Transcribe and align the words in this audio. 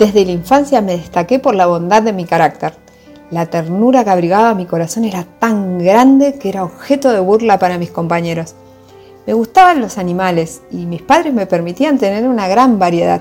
Desde 0.00 0.24
la 0.24 0.32
infancia 0.32 0.80
me 0.80 0.96
destaqué 0.96 1.38
por 1.38 1.54
la 1.54 1.66
bondad 1.66 2.00
de 2.00 2.14
mi 2.14 2.24
carácter. 2.24 2.72
La 3.30 3.44
ternura 3.44 4.02
que 4.02 4.08
abrigaba 4.08 4.54
mi 4.54 4.64
corazón 4.64 5.04
era 5.04 5.26
tan 5.38 5.78
grande 5.78 6.38
que 6.38 6.48
era 6.48 6.64
objeto 6.64 7.12
de 7.12 7.20
burla 7.20 7.58
para 7.58 7.76
mis 7.76 7.90
compañeros. 7.90 8.54
Me 9.26 9.34
gustaban 9.34 9.82
los 9.82 9.98
animales 9.98 10.62
y 10.70 10.86
mis 10.86 11.02
padres 11.02 11.34
me 11.34 11.44
permitían 11.44 11.98
tener 11.98 12.26
una 12.26 12.48
gran 12.48 12.78
variedad. 12.78 13.20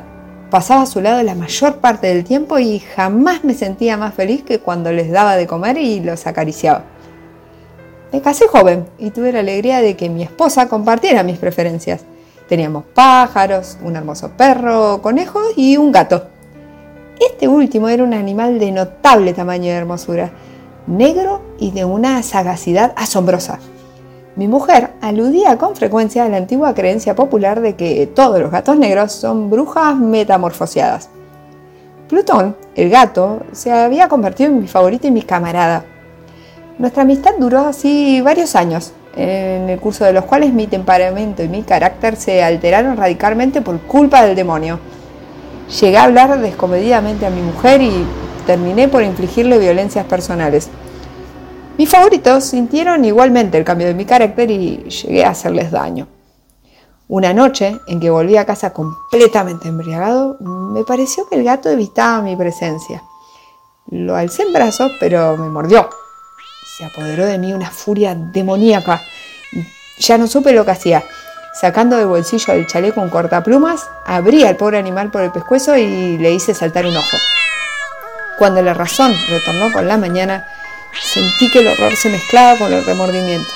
Pasaba 0.49 0.83
a 0.83 0.85
su 0.85 1.01
lado 1.01 1.21
la 1.21 1.35
mayor 1.35 1.79
parte 1.79 2.07
del 2.07 2.23
tiempo 2.23 2.59
y 2.59 2.79
jamás 2.79 3.43
me 3.43 3.55
sentía 3.55 3.97
más 3.97 4.13
feliz 4.13 4.43
que 4.43 4.59
cuando 4.59 4.93
les 4.93 5.11
daba 5.11 5.35
de 5.35 5.47
comer 5.47 5.77
y 5.77 5.99
los 5.99 6.27
acariciaba. 6.27 6.85
Me 8.13 8.21
casé 8.21 8.47
joven 8.47 8.85
y 8.97 9.09
tuve 9.09 9.33
la 9.33 9.41
alegría 9.41 9.81
de 9.81 9.97
que 9.97 10.07
mi 10.07 10.23
esposa 10.23 10.69
compartiera 10.69 11.23
mis 11.23 11.39
preferencias. 11.39 12.05
Teníamos 12.47 12.85
pájaros, 12.93 13.77
un 13.83 13.97
hermoso 13.97 14.31
perro, 14.37 15.01
conejos 15.01 15.45
y 15.57 15.75
un 15.75 15.91
gato. 15.91 16.38
Este 17.19 17.49
último 17.49 17.89
era 17.89 18.03
un 18.03 18.13
animal 18.13 18.59
de 18.59 18.71
notable 18.71 19.33
tamaño 19.33 19.65
y 19.65 19.69
hermosura, 19.69 20.31
negro 20.87 21.41
y 21.59 21.71
de 21.71 21.83
una 21.83 22.23
sagacidad 22.23 22.93
asombrosa. 22.95 23.59
Mi 24.37 24.47
mujer 24.47 24.91
aludía 25.01 25.57
con 25.57 25.75
frecuencia 25.75 26.23
a 26.23 26.29
la 26.29 26.37
antigua 26.37 26.73
creencia 26.73 27.15
popular 27.15 27.59
de 27.59 27.75
que 27.75 28.07
todos 28.07 28.39
los 28.39 28.51
gatos 28.51 28.77
negros 28.77 29.11
son 29.11 29.49
brujas 29.49 29.97
metamorfoseadas. 29.97 31.09
Plutón, 32.07 32.55
el 32.73 32.89
gato, 32.89 33.41
se 33.51 33.69
había 33.69 34.07
convertido 34.07 34.51
en 34.51 34.61
mi 34.61 34.67
favorito 34.67 35.07
y 35.07 35.11
mi 35.11 35.23
camarada. 35.23 35.83
Nuestra 36.77 37.03
amistad 37.03 37.31
duró 37.37 37.59
así 37.59 38.21
varios 38.21 38.55
años, 38.55 38.93
en 39.17 39.69
el 39.69 39.79
curso 39.79 40.05
de 40.05 40.13
los 40.13 40.23
cuales 40.23 40.53
mi 40.53 40.67
temperamento 40.67 41.43
y 41.43 41.49
mi 41.49 41.63
carácter 41.63 42.15
se 42.15 42.41
alteraron 42.41 42.95
radicalmente 42.95 43.61
por 43.61 43.77
culpa 43.81 44.25
del 44.25 44.37
demonio. 44.37 44.79
Llegué 45.69 45.97
a 45.97 46.03
hablar 46.03 46.39
descomedidamente 46.39 47.25
a 47.25 47.29
mi 47.29 47.41
mujer 47.41 47.81
y 47.81 48.05
terminé 48.45 48.87
por 48.87 49.03
infligirle 49.03 49.57
violencias 49.57 50.05
personales. 50.05 50.69
Mis 51.77 51.89
favoritos 51.89 52.43
sintieron 52.43 53.05
igualmente 53.05 53.57
el 53.57 53.63
cambio 53.63 53.87
de 53.87 53.93
mi 53.93 54.05
carácter 54.05 54.49
y 54.51 54.89
llegué 54.89 55.23
a 55.23 55.29
hacerles 55.29 55.71
daño. 55.71 56.07
Una 57.07 57.33
noche, 57.33 57.77
en 57.87 57.99
que 57.99 58.09
volví 58.09 58.37
a 58.37 58.45
casa 58.45 58.71
completamente 58.71 59.67
embriagado, 59.67 60.37
me 60.39 60.83
pareció 60.83 61.27
que 61.27 61.35
el 61.35 61.43
gato 61.43 61.69
evitaba 61.69 62.21
mi 62.21 62.35
presencia. 62.35 63.03
Lo 63.87 64.15
alcé 64.15 64.43
en 64.43 64.53
brazos, 64.53 64.91
pero 64.99 65.35
me 65.37 65.49
mordió 65.49 65.89
se 66.79 66.85
apoderó 66.85 67.25
de 67.25 67.37
mí 67.37 67.51
una 67.51 67.69
furia 67.69 68.15
demoníaca. 68.15 69.01
Ya 69.99 70.17
no 70.17 70.27
supe 70.27 70.53
lo 70.53 70.63
que 70.63 70.71
hacía. 70.71 71.03
Sacando 71.51 71.97
del 71.97 72.05
bolsillo 72.05 72.53
el 72.53 72.67
chaleco 72.67 73.01
un 73.01 73.09
cortaplumas, 73.09 73.89
abrí 74.05 74.43
al 74.43 74.55
pobre 74.55 74.77
animal 74.77 75.09
por 75.09 75.21
el 75.21 75.31
pescuezo 75.31 75.75
y 75.77 76.17
le 76.17 76.31
hice 76.31 76.53
saltar 76.53 76.85
un 76.85 76.95
ojo. 76.95 77.17
Cuando 78.37 78.61
la 78.61 78.73
razón 78.73 79.13
retornó 79.29 79.71
con 79.73 79.87
la 79.87 79.97
mañana, 79.97 80.45
sentí 81.01 81.51
que 81.51 81.59
el 81.59 81.67
horror 81.67 81.95
se 81.95 82.09
mezclaba 82.09 82.57
con 82.57 82.71
el 82.71 82.85
remordimiento. 82.85 83.49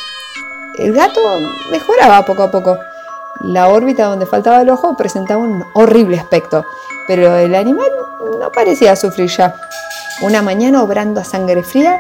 El 0.78 0.94
gato 0.94 1.22
mejoraba 1.72 2.26
poco 2.26 2.44
a 2.44 2.52
poco. 2.52 2.78
La 3.42 3.68
órbita 3.68 4.06
donde 4.06 4.26
faltaba 4.26 4.62
el 4.62 4.70
ojo 4.70 4.98
presentaba 4.98 5.42
un 5.42 5.64
horrible 5.74 6.20
aspecto, 6.20 6.66
pero 7.08 7.36
el 7.38 7.54
animal 7.54 7.88
no 8.40 8.52
parecía 8.52 8.96
sufrir 8.96 9.30
ya. 9.30 9.56
Una 10.22 10.42
mañana, 10.42 10.84
obrando 10.84 11.22
a 11.22 11.24
sangre 11.24 11.64
fría, 11.64 12.00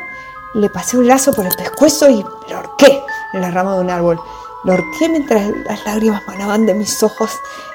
le 0.56 0.70
pasé 0.70 0.98
un 0.98 1.08
lazo 1.08 1.34
por 1.34 1.46
el 1.46 1.56
pescuezo 1.56 2.10
y 2.10 2.26
lo 2.50 2.60
horqué 2.60 3.04
en 3.34 3.42
la 3.42 3.52
rama 3.52 3.76
de 3.76 3.82
un 3.82 3.90
árbol. 3.90 4.20
Lo 4.64 4.78
mientras 5.10 5.52
las 5.66 5.86
lágrimas 5.86 6.22
manaban 6.26 6.66
de 6.66 6.74
mis 6.74 7.04
ojos 7.04 7.32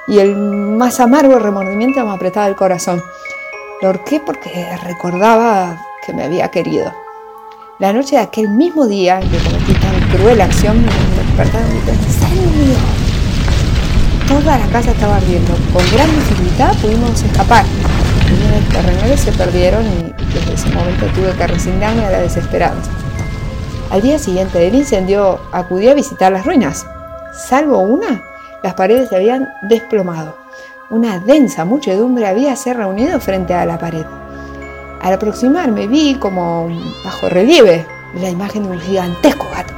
y 0.07 0.17
el 0.17 0.35
más 0.35 0.99
amargo 0.99 1.37
remordimiento 1.37 2.03
me 2.03 2.13
apretaba 2.13 2.47
el 2.47 2.55
corazón. 2.55 3.03
Lo 3.81 3.93
porque 4.25 4.75
recordaba 4.83 5.85
que 6.03 6.13
me 6.13 6.23
había 6.23 6.49
querido. 6.49 6.91
La 7.77 7.93
noche 7.93 8.15
de 8.15 8.23
aquel 8.23 8.49
mismo 8.49 8.87
día 8.87 9.19
que 9.19 9.37
cometí 9.37 9.73
tan 9.73 10.09
cruel 10.09 10.41
acción, 10.41 10.83
me 10.83 10.91
despertaron 11.23 11.69
mío. 12.57 12.75
Toda 14.27 14.57
la 14.57 14.67
casa 14.67 14.91
estaba 14.91 15.17
ardiendo. 15.17 15.53
Con 15.71 15.83
gran 15.91 16.09
dificultad 16.15 16.75
pudimos 16.81 17.21
escapar. 17.21 17.65
Los 18.51 18.69
terrenales 18.69 19.21
se 19.21 19.31
perdieron 19.31 19.85
y 19.85 20.13
desde 20.33 20.53
ese 20.55 20.69
momento 20.71 21.05
tuve 21.13 21.31
que 21.33 21.47
resignarme 21.47 22.05
a 22.05 22.11
la 22.11 22.19
desesperanza. 22.21 22.91
Al 23.89 24.03
día 24.03 24.19
siguiente 24.19 24.59
del 24.59 24.75
incendio 24.75 25.39
acudí 25.51 25.87
a 25.87 25.95
visitar 25.95 26.31
las 26.31 26.45
ruinas. 26.45 26.85
Salvo 27.33 27.79
una, 27.79 28.21
las 28.61 28.75
paredes 28.75 29.09
se 29.09 29.15
habían 29.15 29.49
desplomado. 29.63 30.37
Una 30.91 31.17
densa 31.17 31.65
muchedumbre 31.65 32.27
había 32.27 32.55
se 32.55 32.71
reunido 32.75 33.19
frente 33.19 33.55
a 33.55 33.65
la 33.65 33.79
pared. 33.79 34.05
Al 35.01 35.13
aproximarme 35.13 35.87
vi 35.87 36.13
como 36.15 36.69
bajo 37.03 37.29
relieve 37.29 37.83
la 38.13 38.29
imagen 38.29 38.63
de 38.63 38.69
un 38.69 38.79
gigantesco 38.79 39.47
gato. 39.51 39.73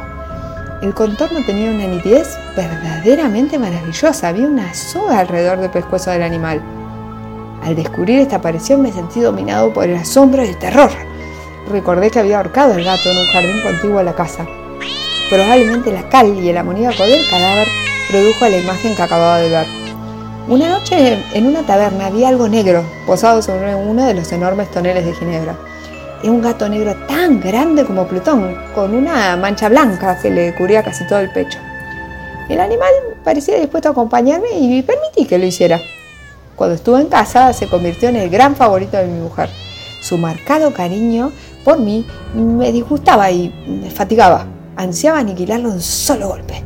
El 0.82 0.94
contorno 0.94 1.40
tenía 1.46 1.72
una 1.72 1.88
nitidez 1.88 2.38
verdaderamente 2.54 3.58
maravillosa. 3.58 4.28
Había 4.28 4.48
una 4.48 4.74
soga 4.74 5.20
alrededor 5.20 5.60
del 5.60 5.70
pescuezo 5.70 6.12
del 6.12 6.24
animal. 6.24 6.62
Al 7.64 7.78
descubrir 7.78 8.20
esta 8.20 8.38
aparición 8.38 8.82
me 8.82 8.92
sentí 8.92 9.22
dominado 9.22 9.72
por 9.72 9.86
el 9.86 9.96
asombro 9.96 10.44
y 10.44 10.50
el 10.50 10.60
terror. 10.60 10.90
Recordé 11.72 12.12
que 12.12 12.20
había 12.20 12.38
ahorcado 12.38 12.74
el 12.74 12.84
gato 12.84 13.10
en 13.10 13.18
un 13.18 13.26
jardín 13.28 13.62
contiguo 13.62 14.00
a 14.00 14.04
la 14.04 14.14
casa. 14.14 14.46
Probablemente 15.30 15.94
la 15.94 16.10
cal 16.10 16.38
y 16.38 16.50
el 16.50 16.58
amoníaco 16.58 17.04
del 17.04 17.26
cadáver 17.30 17.68
produjo 18.10 18.50
la 18.50 18.58
imagen 18.58 18.94
que 18.94 19.02
acababa 19.02 19.38
de 19.38 19.50
ver. 19.50 19.66
Una 20.50 20.68
noche 20.68 21.24
en 21.34 21.48
una 21.48 21.64
taberna 21.64 22.10
vi 22.10 22.26
algo 22.26 22.50
negro 22.50 22.84
posado 23.08 23.42
sobre 23.42 23.74
uno 23.74 24.06
de 24.06 24.14
los 24.14 24.30
enormes 24.34 24.70
toneles 24.70 25.06
de 25.06 25.14
Ginebra. 25.14 25.56
Era 26.22 26.32
un 26.32 26.42
gato 26.42 26.68
negro 26.68 26.94
tan 27.08 27.40
grande 27.40 27.86
como 27.86 28.06
Plutón, 28.06 28.54
con 28.76 28.94
una 28.94 29.38
mancha 29.38 29.70
blanca 29.70 30.20
que 30.22 30.30
le 30.30 30.54
cubría 30.56 30.84
casi 30.84 31.08
todo 31.08 31.20
el 31.20 31.32
pecho. 31.32 31.58
El 32.50 32.60
animal 32.60 32.92
parecía 33.24 33.58
dispuesto 33.58 33.88
a 33.88 33.92
acompañarme 33.94 34.50
y 34.60 34.82
permití 34.82 35.26
que 35.26 35.38
lo 35.38 35.46
hiciera. 35.46 35.80
Cuando 36.58 36.76
estuvo 36.76 36.98
en 37.00 37.08
casa 37.08 37.54
se 37.54 37.68
convirtió 37.68 38.10
en 38.10 38.18
el 38.18 38.30
gran 38.30 38.58
favorito 38.58 38.98
de 38.98 39.08
mi 39.08 39.22
mujer. 39.22 39.50
Su 40.02 40.18
marcado 40.18 40.74
cariño 40.74 41.32
por 41.64 41.80
mí 41.80 42.06
me 42.36 42.72
disgustaba 42.72 43.32
y 43.32 43.54
me 43.68 43.90
fatigaba. 43.90 44.46
Ansiaba 44.76 45.20
aniquilarlo 45.20 45.70
de 45.70 45.76
un 45.76 45.82
solo 45.82 46.30
golpe. 46.30 46.64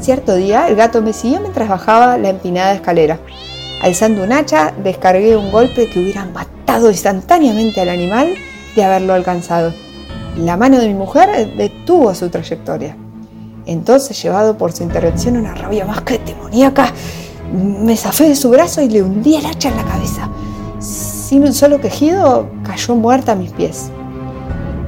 Cierto 0.00 0.34
día 0.34 0.68
el 0.68 0.76
gato 0.76 1.00
me 1.02 1.12
siguió 1.12 1.40
mientras 1.40 1.68
bajaba 1.68 2.18
la 2.18 2.30
empinada 2.30 2.74
escalera. 2.74 3.20
Alzando 3.82 4.24
un 4.24 4.32
hacha, 4.32 4.72
descargué 4.82 5.36
un 5.36 5.50
golpe 5.50 5.88
que 5.88 6.00
hubiera 6.00 6.24
matado 6.24 6.90
instantáneamente 6.90 7.80
al 7.80 7.88
animal 7.88 8.34
de 8.74 8.84
haberlo 8.84 9.14
alcanzado. 9.14 9.72
La 10.36 10.56
mano 10.56 10.78
de 10.78 10.88
mi 10.88 10.94
mujer 10.94 11.54
detuvo 11.56 12.14
su 12.14 12.28
trayectoria. 12.30 12.96
Entonces, 13.66 14.20
llevado 14.22 14.56
por 14.56 14.72
su 14.72 14.82
intervención 14.82 15.36
una 15.36 15.54
rabia 15.54 15.84
más 15.84 16.00
que 16.02 16.18
demoníaca, 16.18 16.92
me 17.52 17.96
zafé 17.96 18.28
de 18.28 18.36
su 18.36 18.50
brazo 18.50 18.82
y 18.82 18.88
le 18.88 19.02
hundí 19.02 19.36
el 19.36 19.46
hacha 19.46 19.68
en 19.68 19.76
la 19.76 19.84
cabeza. 19.84 20.28
Sin 20.80 21.44
un 21.44 21.52
solo 21.52 21.80
quejido, 21.80 22.48
cayó 22.72 22.94
muerta 22.96 23.32
a 23.32 23.34
mis 23.34 23.50
pies. 23.50 23.90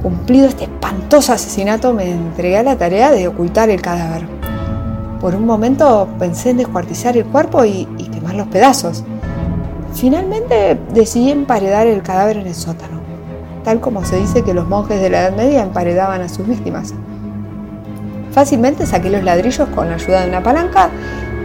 Cumplido 0.01 0.47
este 0.47 0.63
espantoso 0.63 1.33
asesinato, 1.33 1.93
me 1.93 2.11
entregué 2.11 2.57
a 2.57 2.63
la 2.63 2.77
tarea 2.77 3.11
de 3.11 3.27
ocultar 3.27 3.69
el 3.69 3.79
cadáver. 3.79 4.25
Por 5.21 5.35
un 5.35 5.45
momento 5.45 6.07
pensé 6.17 6.49
en 6.49 6.57
descuartizar 6.57 7.15
el 7.15 7.25
cuerpo 7.25 7.63
y, 7.63 7.87
y 7.99 8.05
quemar 8.05 8.33
los 8.33 8.47
pedazos. 8.47 9.03
Finalmente 9.93 10.79
decidí 10.95 11.29
emparedar 11.29 11.85
el 11.85 12.01
cadáver 12.01 12.37
en 12.37 12.47
el 12.47 12.55
sótano, 12.55 13.01
tal 13.63 13.79
como 13.79 14.03
se 14.03 14.17
dice 14.17 14.41
que 14.41 14.55
los 14.55 14.67
monjes 14.67 14.99
de 14.99 15.11
la 15.11 15.21
Edad 15.21 15.35
Media 15.35 15.61
emparedaban 15.61 16.21
a 16.21 16.29
sus 16.29 16.47
víctimas. 16.47 16.91
Fácilmente 18.31 18.87
saqué 18.87 19.11
los 19.11 19.23
ladrillos 19.23 19.69
con 19.69 19.89
la 19.89 19.95
ayuda 19.95 20.21
de 20.21 20.29
una 20.29 20.41
palanca 20.41 20.89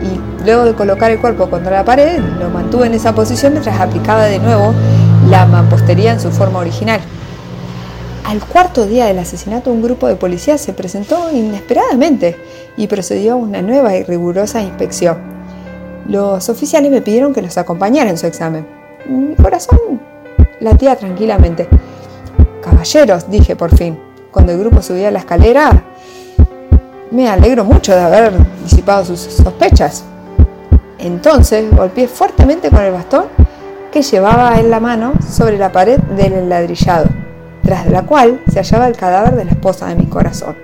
y 0.03 0.45
luego 0.45 0.65
de 0.65 0.75
colocar 0.75 1.11
el 1.11 1.21
cuerpo 1.21 1.51
contra 1.51 1.71
la 1.71 1.85
pared 1.85 2.19
lo 2.19 2.49
mantuve 2.49 2.87
en 2.87 2.95
esa 2.95 3.15
posición 3.15 3.53
mientras 3.53 3.79
aplicaba 3.79 4.25
de 4.25 4.39
nuevo 4.39 4.73
la 5.31 5.47
mampostería 5.47 6.13
en 6.13 6.19
su 6.19 6.33
forma 6.33 6.59
original. 6.59 7.01
Al 8.27 8.45
cuarto 8.45 8.85
día 8.85 9.07
del 9.07 9.21
asesinato 9.21 9.71
un 9.71 9.81
grupo 9.81 10.09
de 10.09 10.17
policías 10.17 10.61
se 10.61 10.73
presentó 10.73 11.31
inesperadamente 11.31 12.37
y 12.77 12.89
procedió 12.89 13.35
a 13.35 13.37
una 13.37 13.63
nueva 13.63 13.95
y 13.95 14.03
rigurosa 14.03 14.61
inspección. 14.61 15.19
Los 16.09 16.49
oficiales 16.49 16.91
me 16.91 17.01
pidieron 17.01 17.33
que 17.33 17.43
los 17.43 17.57
acompañara 17.59 18.11
en 18.11 18.19
su 18.19 18.27
examen. 18.27 18.67
Mi 19.09 19.37
corazón 19.37 19.79
latía 20.59 20.97
tranquilamente. 20.97 21.69
Caballeros, 22.61 23.31
dije 23.31 23.55
por 23.55 23.73
fin. 23.77 23.97
Cuando 24.33 24.51
el 24.51 24.59
grupo 24.59 24.83
subía 24.83 25.13
la 25.13 25.21
escalera, 25.21 25.85
me 27.13 27.29
alegro 27.29 27.65
mucho 27.65 27.93
de 27.93 28.01
haber 28.01 28.33
disipado 28.65 29.05
sus 29.05 29.21
sospechas. 29.21 30.03
Entonces 30.99 31.71
golpeé 31.71 32.09
fuertemente 32.09 32.69
con 32.69 32.83
el 32.83 32.93
bastón 32.93 33.27
que 33.91 34.03
llevaba 34.03 34.59
en 34.59 34.71
la 34.71 34.79
mano 34.79 35.15
sobre 35.29 35.59
la 35.59 35.73
pared 35.73 35.99
del 36.17 36.33
enladrillado, 36.35 37.09
tras 37.63 37.85
de 37.85 37.91
la 37.91 38.03
cual 38.03 38.41
se 38.51 38.61
hallaba 38.61 38.87
el 38.87 38.97
cadáver 38.97 39.35
de 39.35 39.45
la 39.45 39.51
esposa 39.51 39.87
de 39.87 39.97
mi 39.97 40.07
corazón. 40.07 40.55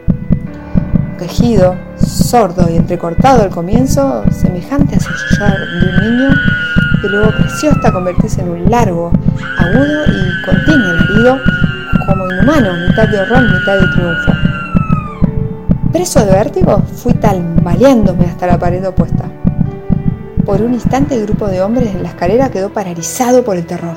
quejido, 1.19 1.75
sordo 1.97 2.69
y 2.71 2.77
entrecortado 2.77 3.43
al 3.43 3.51
comienzo, 3.51 4.23
semejante 4.31 4.97
a 4.97 5.01
susurrar 5.01 5.59
de 5.59 5.89
un 5.89 6.17
niño, 6.17 6.35
que 7.01 7.09
luego 7.09 7.33
creció 7.33 7.71
hasta 7.71 7.93
convertirse 7.93 8.43
en 8.43 8.51
un 8.51 8.71
largo, 8.71 9.11
agudo 9.59 10.05
y 10.07 10.45
continuo 10.45 10.91
alarido, 10.91 11.39
como 12.07 12.31
inhumano, 12.31 12.87
mitad 12.87 13.09
de 13.09 13.21
horror, 13.21 13.43
mitad 13.43 13.81
de 13.81 13.87
triunfo. 13.89 14.33
Preso 15.91 16.25
de 16.25 16.33
vértigo, 16.33 16.83
fui 16.95 17.15
tambaleándome 17.15 18.27
hasta 18.27 18.47
la 18.47 18.59
pared 18.59 18.87
opuesta. 18.87 19.25
Por 20.47 20.63
un 20.63 20.75
instante 20.75 21.17
el 21.17 21.27
grupo 21.27 21.49
de 21.49 21.61
hombres 21.61 21.93
en 21.93 22.05
la 22.05 22.11
escalera 22.11 22.53
quedó 22.53 22.73
paralizado 22.73 23.45
por 23.45 23.57
el 23.57 23.67
terror. 23.67 23.97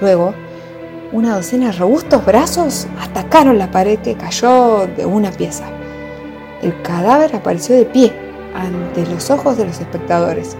Luego, 0.00 0.32
una 1.12 1.34
docena 1.34 1.66
de 1.66 1.72
robustos 1.72 2.24
brazos 2.24 2.86
atacaron 2.98 3.58
la 3.58 3.70
pared 3.70 3.98
que 3.98 4.14
cayó 4.14 4.86
de 4.86 5.04
una 5.04 5.30
pieza. 5.30 5.64
El 6.62 6.80
cadáver 6.80 7.36
apareció 7.36 7.76
de 7.76 7.84
pie 7.84 8.14
ante 8.54 9.04
los 9.12 9.30
ojos 9.30 9.58
de 9.58 9.66
los 9.66 9.78
espectadores. 9.78 10.56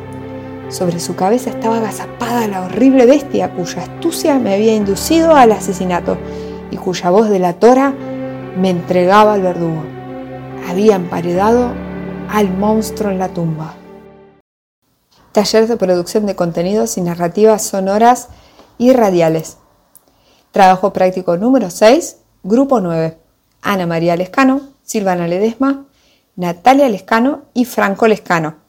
Sobre 0.69 1.01
su 1.01 1.17
cabeza 1.17 1.49
estaba 1.49 1.79
agazapada 1.79 2.47
la 2.47 2.61
horrible 2.61 3.07
bestia 3.07 3.51
cuya 3.53 3.83
astucia 3.83 4.39
me 4.39 4.53
había 4.53 4.75
inducido 4.75 5.35
al 5.35 5.53
asesinato 5.53 6.19
y 6.71 6.77
cuya 6.77 7.09
voz 7.09 7.31
delatora 7.31 7.95
me 8.61 8.69
entregaba 8.69 9.33
al 9.33 9.41
verdugo. 9.41 9.83
Había 10.69 10.97
emparedado 10.97 11.71
al 12.29 12.55
monstruo 12.55 13.11
en 13.11 13.19
la 13.19 13.29
tumba. 13.29 13.75
Taller 15.37 15.69
de 15.69 15.77
producción 15.77 16.25
de 16.25 16.35
contenidos 16.35 16.97
y 16.97 17.03
narrativas 17.03 17.63
sonoras 17.63 18.29
y 18.79 18.95
radiales. 18.95 19.59
Trabajo 20.51 20.95
práctico 20.95 21.37
número 21.37 21.69
6, 21.69 22.17
grupo 22.43 22.81
9. 22.81 23.19
Ana 23.61 23.87
María 23.87 24.17
Lescano, 24.17 24.63
Silvana 24.83 25.29
Ledesma, 25.29 25.85
Natalia 26.37 26.89
Lescano 26.89 27.43
y 27.53 27.67
Franco 27.67 28.09
Lescano. 28.09 28.66